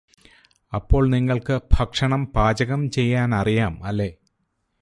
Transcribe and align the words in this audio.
അപ്പോൾ 0.73 1.03
നിങ്ങൾക്ക് 1.09 1.59
ഭക്ഷണം 1.73 2.21
പാചകം 2.35 2.91
ചെയ്യാനറിയാം 2.91 3.85
അല്ലേ 3.85 4.09